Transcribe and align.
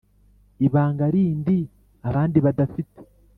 ibanga 0.65 1.05
rindi 1.13 1.57
abandi 2.09 2.37
badafite” 2.45 2.99